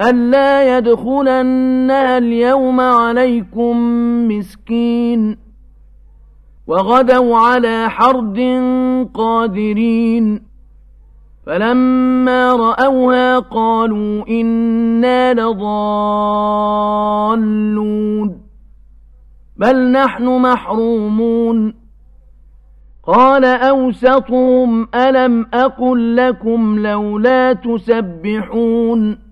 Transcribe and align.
ألا 0.00 0.78
يدخلنها 0.78 2.18
اليوم 2.18 2.80
عليكم 2.80 3.76
مسكين 4.28 5.38
وغدوا 6.66 7.36
على 7.36 7.90
حرد 7.90 8.38
قادرين 9.14 10.42
فلما 11.46 12.52
رأوها 12.52 13.38
قالوا 13.38 14.28
إنا 14.28 15.34
لضالون 15.34 16.72
بل 19.56 19.92
نحن 19.92 20.24
محرومون 20.24 21.74
قال 23.02 23.44
أوسطهم 23.44 24.88
ألم 24.94 25.46
أقل 25.54 26.16
لكم 26.16 26.78
لولا 26.78 27.52
تسبحون 27.52 29.31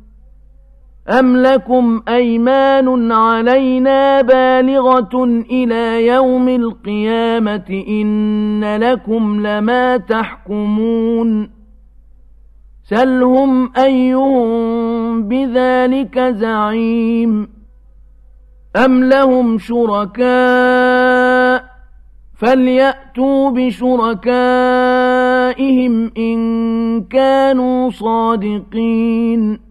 أم 1.09 1.37
لكم 1.37 2.01
أيمان 2.07 3.11
علينا 3.11 4.21
بالغة 4.21 5.23
إلى 5.51 6.07
يوم 6.07 6.49
القيامة 6.49 7.83
إن 7.87 8.77
لكم 8.77 9.47
لما 9.47 9.97
تحكمون 9.97 11.49
سلهم 12.83 13.71
أيهم 13.77 15.23
بذلك 15.27 16.19
زعيم 16.19 17.49
أم 18.85 19.03
لهم 19.03 19.57
شركاء 19.57 20.21
فليأتوا 22.37 23.51
بشركائهم 23.51 24.21
إن 26.17 27.01
كانوا 27.01 27.89
صادقين 27.89 29.70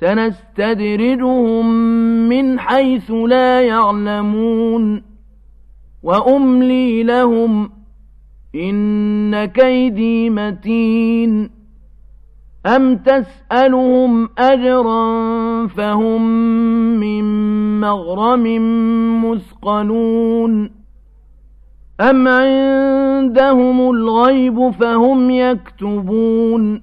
سنستدرجهم 0.00 1.66
من 2.28 2.58
حيث 2.58 3.10
لا 3.10 3.60
يعلمون 3.60 5.02
وأملي 6.02 7.02
لهم 7.02 7.70
إن 8.54 9.44
كيدي 9.44 10.30
متين 10.30 11.50
أم 12.66 12.96
تسألهم 12.96 14.28
أجرا 14.38 15.66
فهم 15.66 16.22
من 17.00 17.24
مغرم 17.80 18.44
مثقلون 19.24 20.70
أم 22.00 22.28
عندهم 22.28 23.90
الغيب 23.90 24.70
فهم 24.70 25.30
يكتبون 25.30 26.82